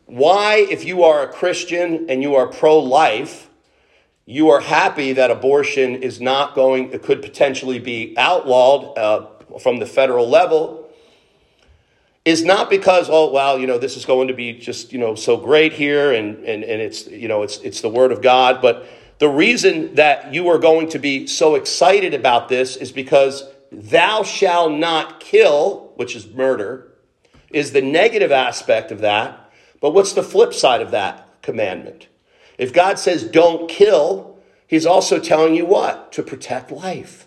[0.07, 3.50] why, if you are a Christian and you are pro life,
[4.31, 9.27] you are happy that abortion is not going, it could potentially be outlawed uh,
[9.59, 10.88] from the federal level
[12.25, 15.14] is not because oh well you know this is going to be just you know
[15.14, 18.61] so great here and and, and it's you know it's it's the word of god.
[18.62, 18.87] But
[19.19, 24.23] the reason that you are going to be so excited about this is because thou
[24.23, 26.93] shalt not kill which is murder
[27.51, 29.51] is the negative aspect of that.
[29.81, 32.07] But what's the flip side of that commandment
[32.61, 37.27] if god says don't kill he's also telling you what to protect life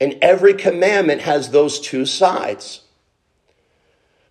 [0.00, 2.82] and every commandment has those two sides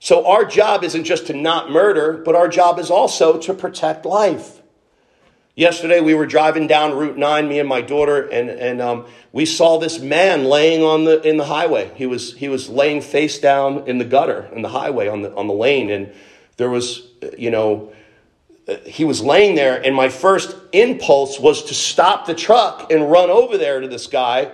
[0.04, 4.04] so our job isn't just to not murder, but our job is also to protect
[4.04, 4.60] life.
[5.56, 9.46] Yesterday we were driving down Route 9, me and my daughter, and, and um, we
[9.46, 11.92] saw this man laying on the, in the highway.
[11.94, 15.36] He was, he was laying face down in the gutter, in the highway, on the,
[15.36, 15.92] on the lane.
[15.92, 16.12] And
[16.58, 17.94] there was, you know,
[18.68, 23.10] Uh, he was laying there, and my first impulse was to stop the truck and
[23.10, 24.52] run over there to this guy.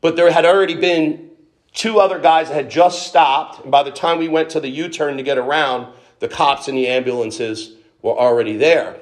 [0.00, 1.30] But there had already been
[1.72, 3.62] two other guys that had just stopped.
[3.62, 6.68] And by the time we went to the U turn to get around, the cops
[6.68, 9.00] and the ambulances were already there.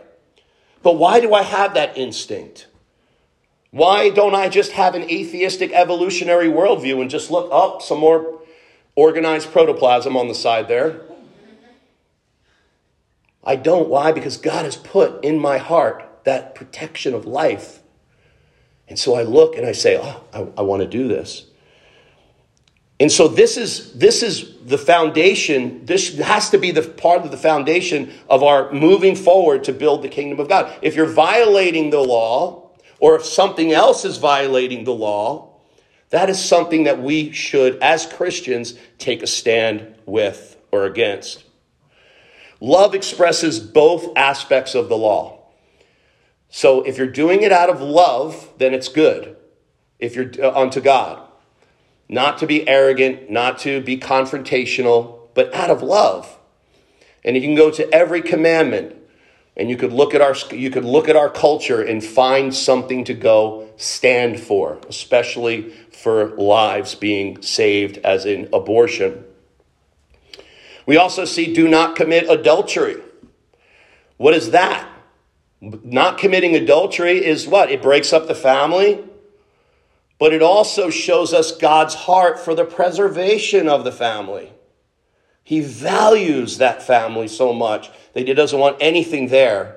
[0.83, 2.67] But why do I have that instinct?
[3.71, 8.41] Why don't I just have an atheistic evolutionary worldview and just look up some more
[8.97, 11.03] organized protoplasm on the side there?
[13.43, 13.89] I don't.
[13.89, 14.13] Why?
[14.13, 17.81] Because God has put in my heart that protection of life.
[18.89, 21.47] And so I look and I say, oh, I, I want to do this.
[22.99, 25.87] And so this is this is the foundation.
[25.87, 30.03] This has to be the part of the foundation of our moving forward to build
[30.03, 30.71] the kingdom of God.
[30.83, 35.55] If you're violating the law or if something else is violating the law,
[36.11, 41.45] that is something that we should, as Christians, take a stand with or against.
[42.61, 45.41] Love expresses both aspects of the law.
[46.51, 49.37] So if you're doing it out of love, then it's good.
[49.99, 51.27] If you're uh, unto God,
[52.09, 56.39] not to be arrogant, not to be confrontational, but out of love.
[57.25, 58.97] And you can go to every commandment
[59.57, 63.05] and you could look at our you could look at our culture and find something
[63.05, 69.25] to go stand for, especially for lives being saved as in abortion.
[70.91, 72.97] We also see do not commit adultery.
[74.17, 74.89] What is that?
[75.61, 77.71] Not committing adultery is what?
[77.71, 79.05] It breaks up the family,
[80.19, 84.53] but it also shows us God's heart for the preservation of the family.
[85.45, 89.77] He values that family so much that he doesn't want anything there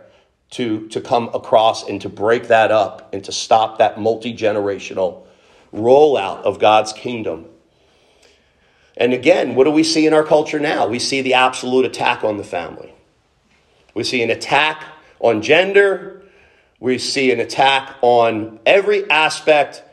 [0.54, 5.28] to, to come across and to break that up and to stop that multi generational
[5.72, 7.46] rollout of God's kingdom.
[8.96, 10.88] And again, what do we see in our culture now?
[10.88, 12.94] We see the absolute attack on the family.
[13.94, 14.84] We see an attack
[15.20, 16.24] on gender.
[16.80, 19.84] We see an attack on every aspect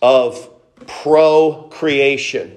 [0.00, 0.48] of
[0.86, 2.56] procreation.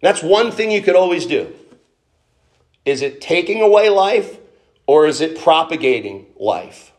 [0.00, 1.54] That's one thing you could always do.
[2.84, 4.38] Is it taking away life
[4.86, 6.92] or is it propagating life?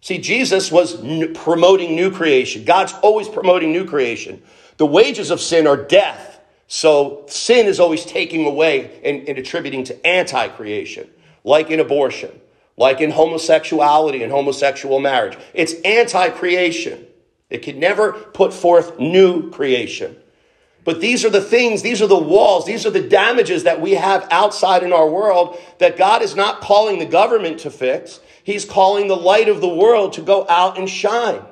[0.00, 0.96] See, Jesus was
[1.34, 2.64] promoting new creation.
[2.64, 4.42] God's always promoting new creation.
[4.78, 6.39] The wages of sin are death.
[6.72, 11.10] So sin is always taking away and, and attributing to anti creation,
[11.42, 12.30] like in abortion,
[12.76, 15.36] like in homosexuality and homosexual marriage.
[15.52, 17.08] It's anti creation.
[17.50, 20.16] It can never put forth new creation.
[20.84, 23.94] But these are the things, these are the walls, these are the damages that we
[23.94, 28.20] have outside in our world that God is not calling the government to fix.
[28.44, 31.42] He's calling the light of the world to go out and shine.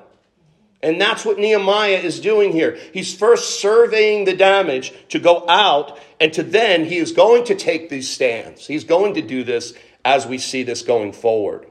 [0.82, 2.78] And that's what Nehemiah is doing here.
[2.92, 7.56] He's first surveying the damage to go out, and to then he is going to
[7.56, 8.66] take these stands.
[8.66, 11.66] He's going to do this as we see this going forward.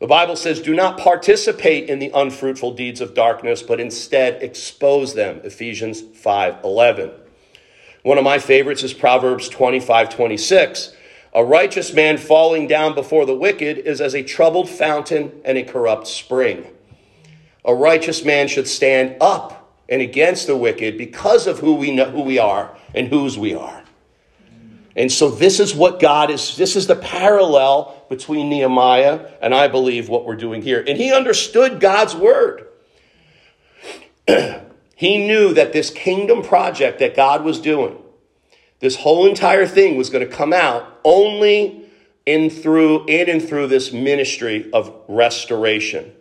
[0.00, 5.14] The Bible says, do not participate in the unfruitful deeds of darkness, but instead expose
[5.14, 5.40] them.
[5.44, 7.12] Ephesians 5 11.
[8.02, 10.96] One of my favorites is Proverbs 25 26.
[11.34, 15.62] A righteous man falling down before the wicked is as a troubled fountain and a
[15.62, 16.66] corrupt spring.
[17.64, 22.10] A righteous man should stand up and against the wicked because of who we know
[22.10, 23.82] who we are and whose we are.
[24.94, 29.68] And so this is what God is, this is the parallel between Nehemiah and I
[29.68, 30.84] believe what we're doing here.
[30.86, 32.66] And he understood God's word.
[34.96, 37.98] he knew that this kingdom project that God was doing,
[38.80, 41.86] this whole entire thing was going to come out only
[42.26, 46.12] in through in and through this ministry of restoration.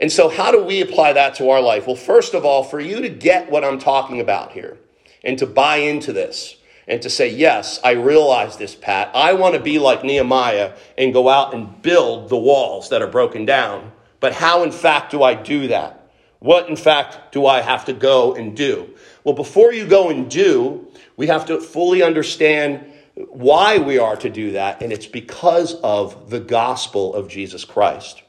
[0.00, 1.86] And so how do we apply that to our life?
[1.86, 4.78] Well, first of all, for you to get what I'm talking about here
[5.24, 6.58] and to buy into this,
[6.88, 9.10] and to say, Yes, I realize this, Pat.
[9.14, 13.08] I want to be like Nehemiah and go out and build the walls that are
[13.08, 13.92] broken down.
[14.20, 16.10] But how, in fact, do I do that?
[16.40, 18.94] What, in fact, do I have to go and do?
[19.22, 24.30] Well, before you go and do, we have to fully understand why we are to
[24.30, 28.22] do that, and it's because of the gospel of Jesus Christ.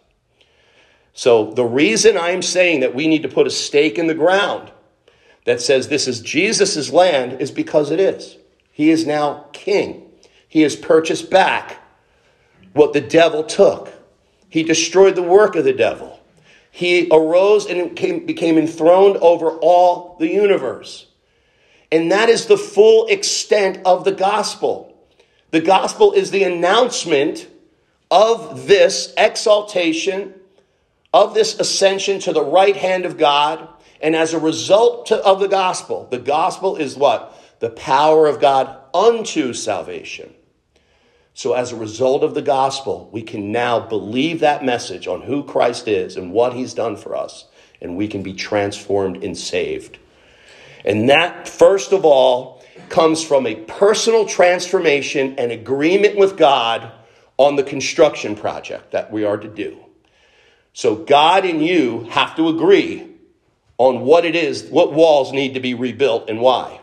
[1.14, 4.72] So, the reason I'm saying that we need to put a stake in the ground
[5.46, 8.38] that says this is Jesus' land is because it is.
[8.72, 10.10] He is now king.
[10.48, 11.78] He has purchased back
[12.74, 13.92] what the devil took.
[14.50, 16.20] He destroyed the work of the devil.
[16.72, 21.08] He arose and became enthroned over all the universe.
[21.92, 24.96] And that is the full extent of the gospel.
[25.52, 27.48] The gospel is the announcement
[28.12, 30.34] of this exaltation,
[31.14, 33.68] of this ascension to the right hand of God.
[34.02, 37.36] And as a result of the gospel, the gospel is what?
[37.60, 40.34] the power of God unto salvation.
[41.34, 45.44] So, as a result of the gospel, we can now believe that message on who
[45.44, 47.46] Christ is and what he's done for us,
[47.82, 50.00] and we can be transformed and saved.
[50.84, 56.92] And that, first of all, comes from a personal transformation and agreement with God
[57.38, 59.78] on the construction project that we are to do.
[60.74, 63.08] So, God and you have to agree
[63.78, 66.80] on what it is, what walls need to be rebuilt and why.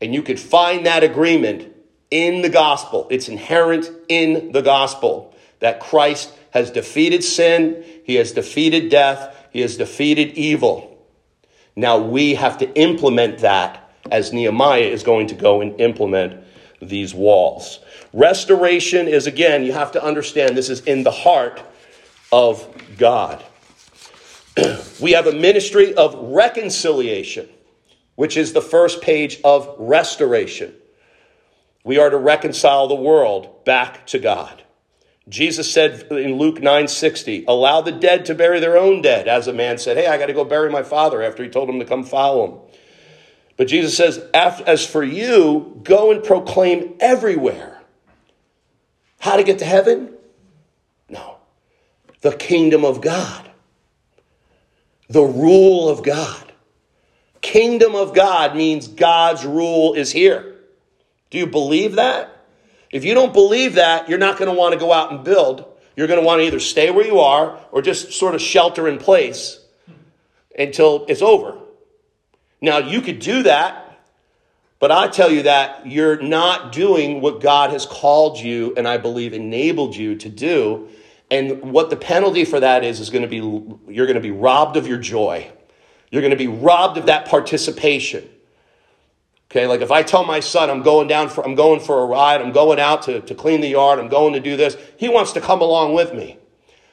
[0.00, 1.74] And you could find that agreement
[2.10, 3.06] in the gospel.
[3.10, 9.60] It's inherent in the gospel that Christ has defeated sin, he has defeated death, he
[9.60, 11.06] has defeated evil.
[11.76, 16.42] Now we have to implement that as Nehemiah is going to go and implement
[16.80, 17.80] these walls.
[18.12, 21.62] Restoration is, again, you have to understand this is in the heart
[22.32, 22.66] of
[22.96, 23.44] God.
[25.00, 27.48] we have a ministry of reconciliation,
[28.16, 30.74] which is the first page of restoration.
[31.84, 34.62] We are to reconcile the world back to God.
[35.28, 39.52] Jesus said in Luke 9:60, "Allow the dead to bury their own dead." As a
[39.52, 41.84] man said, "Hey, I got to go bury my father," after he told him to
[41.84, 42.54] come follow him.
[43.56, 47.80] But Jesus says, "As for you, go and proclaim everywhere."
[49.18, 50.14] How to get to heaven?
[52.20, 53.50] The kingdom of God.
[55.08, 56.52] The rule of God.
[57.40, 60.56] Kingdom of God means God's rule is here.
[61.30, 62.34] Do you believe that?
[62.90, 65.64] If you don't believe that, you're not going to want to go out and build.
[65.94, 68.88] You're going to want to either stay where you are or just sort of shelter
[68.88, 69.60] in place
[70.58, 71.58] until it's over.
[72.60, 74.00] Now, you could do that,
[74.78, 78.96] but I tell you that you're not doing what God has called you and I
[78.96, 80.88] believe enabled you to do.
[81.30, 83.36] And what the penalty for that is, is going to be
[83.92, 85.50] you're going to be robbed of your joy.
[86.10, 88.28] You're going to be robbed of that participation.
[89.50, 92.06] Okay, like if I tell my son I'm going down for I'm going for a
[92.06, 95.08] ride, I'm going out to, to clean the yard, I'm going to do this, he
[95.08, 96.38] wants to come along with me.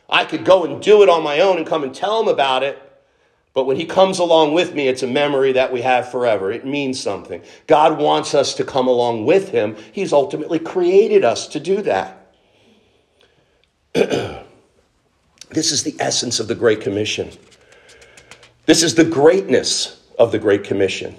[0.09, 2.63] I could go and do it on my own and come and tell him about
[2.63, 2.81] it.
[3.53, 6.51] But when he comes along with me, it's a memory that we have forever.
[6.51, 7.41] It means something.
[7.67, 9.77] God wants us to come along with him.
[9.93, 12.24] He's ultimately created us to do that.
[15.49, 17.31] this is the essence of the Great Commission.
[18.65, 21.15] This is the greatness of the Great Commission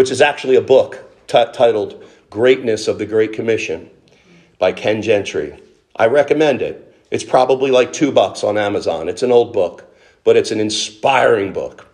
[0.00, 3.90] which is actually a book t- titled Greatness of the Great Commission
[4.58, 5.60] by Ken Gentry.
[5.96, 6.96] I recommend it.
[7.10, 9.08] It's probably like two bucks on Amazon.
[9.08, 11.86] It's an old book, but it's an inspiring book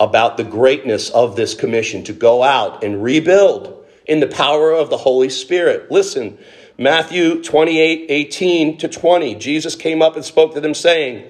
[0.00, 4.90] about the greatness of this commission to go out and rebuild in the power of
[4.90, 5.90] the Holy Spirit.
[5.90, 6.36] Listen,
[6.78, 9.34] Matthew 28 18 to 20.
[9.36, 11.28] Jesus came up and spoke to them, saying,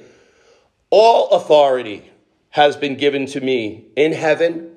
[0.90, 2.10] All authority
[2.50, 4.72] has been given to me in heaven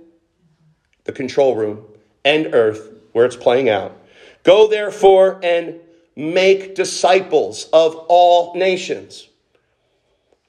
[1.05, 1.85] the control room,
[2.25, 3.95] and earth, where it's playing out.
[4.43, 5.79] Go therefore and
[6.15, 9.29] make disciples of all nations.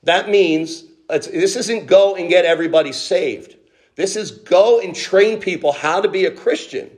[0.02, 3.56] That means this isn't go and get everybody saved.
[3.94, 6.90] This is go and train people how to be a Christian.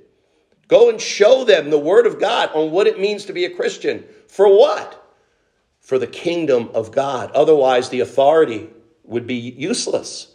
[0.69, 3.51] Go and show them the Word of God on what it means to be a
[3.51, 4.05] Christian.
[4.29, 5.03] For what?
[5.81, 7.33] For the kingdom of God.
[7.33, 8.69] Otherwise, the authority
[9.05, 10.35] would be useless.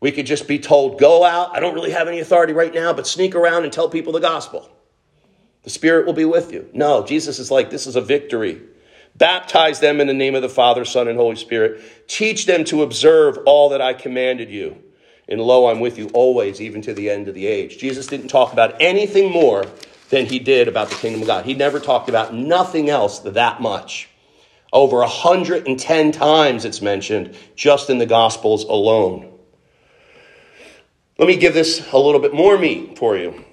[0.00, 1.56] We could just be told, go out.
[1.56, 4.20] I don't really have any authority right now, but sneak around and tell people the
[4.20, 4.68] gospel.
[5.62, 6.68] The Spirit will be with you.
[6.72, 8.60] No, Jesus is like, this is a victory.
[9.16, 12.08] Baptize them in the name of the Father, Son, and Holy Spirit.
[12.08, 14.82] Teach them to observe all that I commanded you.
[15.28, 17.78] And lo, I'm with you always, even to the end of the age.
[17.78, 19.66] Jesus didn't talk about anything more
[20.08, 21.44] than he did about the kingdom of God.
[21.44, 24.08] He never talked about nothing else that much.
[24.72, 29.32] Over 110 times it's mentioned just in the Gospels alone.
[31.18, 33.44] Let me give this a little bit more meat for you.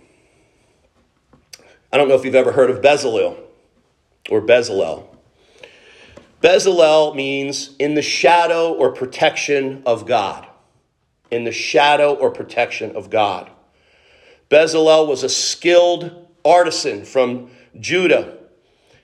[1.92, 3.38] I don't know if you've ever heard of Bezalel
[4.30, 5.08] or Bezalel.
[6.42, 10.46] Bezalel means in the shadow or protection of God.
[11.32, 13.50] In the shadow or protection of God.
[14.50, 17.50] Bezalel was a skilled artisan from
[17.80, 18.38] Judah.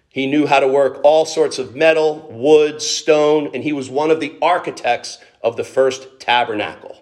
[0.09, 4.11] He knew how to work all sorts of metal, wood, stone, and he was one
[4.11, 7.01] of the architects of the first tabernacle.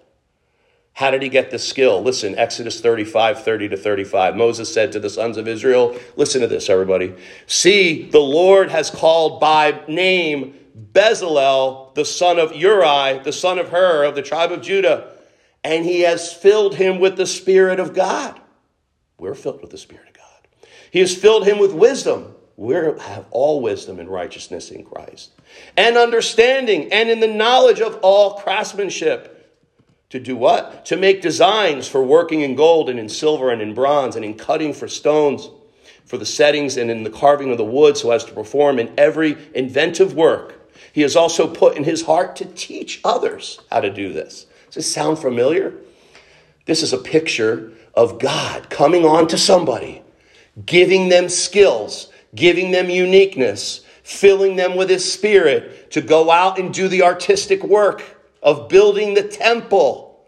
[0.93, 2.03] How did he get the skill?
[2.03, 4.35] Listen, Exodus 35, 30 to 35.
[4.35, 7.15] Moses said to the sons of Israel, listen to this, everybody.
[7.47, 10.55] See, the Lord has called by name
[10.91, 15.11] Bezalel, the son of Uri, the son of Hur, of the tribe of Judah,
[15.63, 18.39] and he has filled him with the Spirit of God.
[19.17, 20.47] We're filled with the Spirit of God.
[20.91, 22.35] He has filled him with wisdom.
[22.55, 25.31] We have all wisdom and righteousness in Christ,
[25.77, 29.37] and understanding, and in the knowledge of all craftsmanship
[30.09, 30.85] to do what?
[30.87, 34.33] To make designs for working in gold and in silver and in bronze and in
[34.33, 35.49] cutting for stones,
[36.05, 38.91] for the settings and in the carving of the wood, so as to perform in
[38.97, 40.58] every inventive work.
[40.99, 44.47] He has also put in his heart to teach others how to do this.
[44.65, 45.73] Does this sound familiar?
[46.65, 50.01] This is a picture of God coming on to somebody,
[50.65, 56.73] giving them skills, giving them uniqueness, filling them with his spirit to go out and
[56.73, 58.03] do the artistic work
[58.43, 60.27] of building the temple,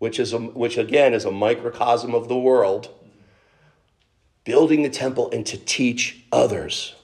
[0.00, 2.90] which, is a, which again is a microcosm of the world,
[4.44, 6.94] building the temple and to teach others.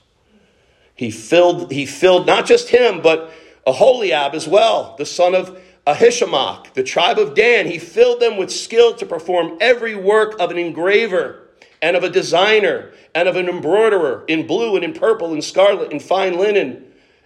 [1.01, 3.33] He filled, he filled not just him, but
[3.67, 7.67] Aholiab as well, the son of Ahishamach, the tribe of Dan.
[7.67, 11.49] He filled them with skill to perform every work of an engraver
[11.81, 15.91] and of a designer and of an embroiderer in blue and in purple and scarlet
[15.91, 16.85] and fine linen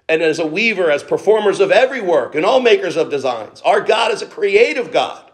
[0.08, 3.60] and as a weaver, as performers of every work, and all makers of designs.
[3.62, 5.32] Our God is a creative God.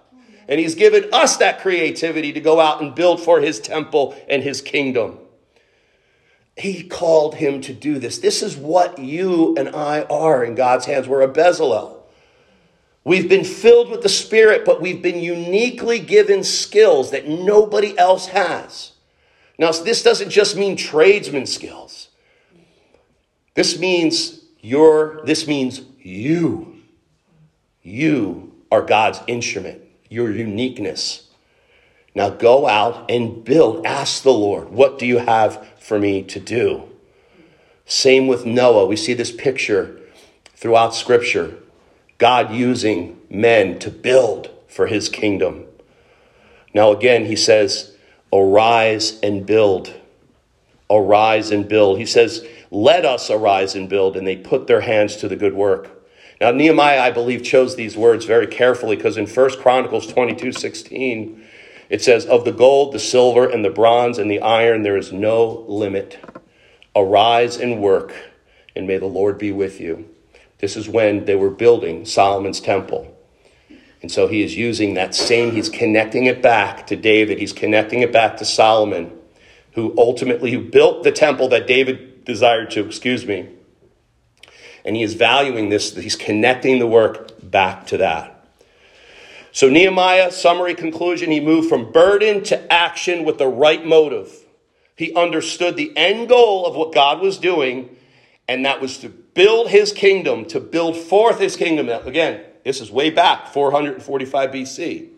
[0.49, 4.43] And He's given us that creativity to go out and build for His temple and
[4.43, 5.19] His kingdom.
[6.61, 8.19] He called him to do this.
[8.19, 11.09] This is what you and I are in God's hands.
[11.09, 11.97] We're a Bezalel.
[13.03, 18.27] We've been filled with the Spirit, but we've been uniquely given skills that nobody else
[18.27, 18.93] has.
[19.59, 22.09] Now, this doesn't just mean tradesman skills.
[23.55, 26.77] This means your this means you.
[27.83, 31.29] You are God's instrument, your uniqueness.
[32.15, 33.87] Now go out and build.
[33.87, 36.85] Ask the Lord, what do you have for me to do?
[37.85, 38.87] Same with Noah.
[38.87, 39.99] We see this picture
[40.55, 41.57] throughout Scripture.
[42.17, 45.65] God using men to build for his kingdom.
[46.73, 47.97] Now, again, he says,
[48.33, 49.93] Arise and build.
[50.89, 51.99] Arise and build.
[51.99, 54.17] He says, Let us arise and build.
[54.17, 55.91] And they put their hands to the good work.
[56.41, 61.45] Now, Nehemiah, I believe, chose these words very carefully because in 1 Chronicles 22 16,
[61.91, 65.13] it says, Of the gold, the silver, and the bronze, and the iron, there is
[65.13, 66.19] no limit.
[66.97, 68.15] Arise and work,
[68.75, 70.09] and may the Lord be with you.
[70.59, 73.17] This is when they were building Solomon's temple.
[74.03, 78.01] And so he is using that same, he's connecting it back to David, he's connecting
[78.01, 79.13] it back to Solomon,
[79.73, 83.51] who ultimately who built the temple that David desired to, excuse me.
[84.85, 88.40] And he is valuing this, he's connecting the work back to that.
[89.53, 94.33] So, Nehemiah, summary conclusion, he moved from burden to action with the right motive.
[94.95, 97.97] He understood the end goal of what God was doing,
[98.47, 101.89] and that was to build his kingdom, to build forth his kingdom.
[101.89, 105.09] Again, this is way back, 445 BC.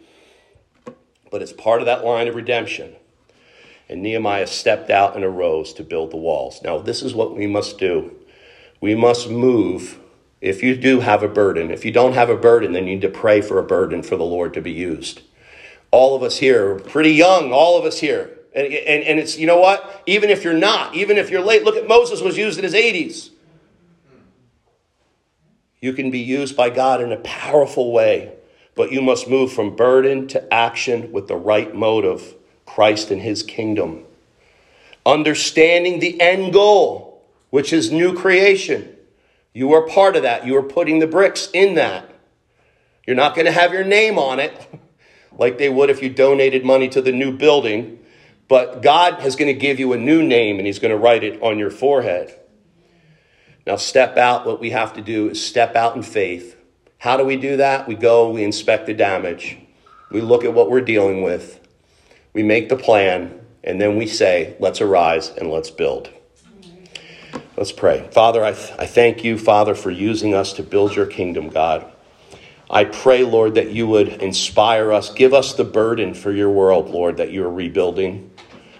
[1.30, 2.94] But it's part of that line of redemption.
[3.88, 6.62] And Nehemiah stepped out and arose to build the walls.
[6.62, 8.14] Now, this is what we must do.
[8.80, 9.98] We must move
[10.42, 13.02] if you do have a burden, if you don't have a burden, then you need
[13.02, 15.22] to pray for a burden for the Lord to be used.
[15.92, 18.38] All of us here, are pretty young, all of us here.
[18.52, 20.02] And, and, and it's, you know what?
[20.04, 22.74] Even if you're not, even if you're late, look at Moses was used in his
[22.74, 23.30] 80s.
[25.80, 28.32] You can be used by God in a powerful way,
[28.74, 32.34] but you must move from burden to action with the right motive
[32.66, 34.04] Christ and his kingdom.
[35.06, 38.91] Understanding the end goal, which is new creation.
[39.54, 40.46] You are part of that.
[40.46, 42.08] You are putting the bricks in that.
[43.06, 44.80] You're not going to have your name on it
[45.38, 47.98] like they would if you donated money to the new building,
[48.48, 51.24] but God is going to give you a new name and He's going to write
[51.24, 52.38] it on your forehead.
[53.66, 54.44] Now, step out.
[54.46, 56.56] What we have to do is step out in faith.
[56.98, 57.88] How do we do that?
[57.88, 59.58] We go, we inspect the damage,
[60.10, 61.58] we look at what we're dealing with,
[62.32, 66.10] we make the plan, and then we say, let's arise and let's build.
[67.54, 68.08] Let's pray.
[68.12, 71.90] Father, I, th- I thank you, Father, for using us to build your kingdom, God.
[72.70, 75.12] I pray, Lord, that you would inspire us.
[75.12, 78.30] Give us the burden for your world, Lord, that you are rebuilding.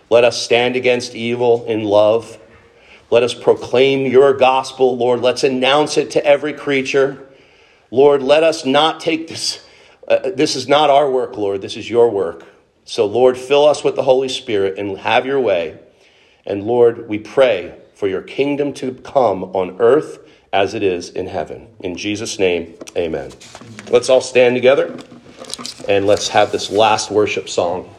[0.09, 2.39] Let us stand against evil in love.
[3.11, 5.21] Let us proclaim your gospel, Lord.
[5.21, 7.29] Let's announce it to every creature.
[7.91, 9.63] Lord, let us not take this.
[10.09, 11.61] Uh, this is not our work, Lord.
[11.61, 12.47] This is your work.
[12.87, 15.79] So, Lord, fill us with the Holy Spirit and have your way.
[16.47, 20.19] And, Lord, we pray for your kingdom to come on earth
[20.53, 21.69] as it is in heaven.
[21.85, 23.31] In Jesus' name, amen.
[23.91, 24.99] Let's all stand together
[25.89, 27.95] and let's have this last worship song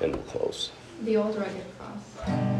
[0.00, 0.72] and we'll close.
[1.04, 2.55] The old rugged cross.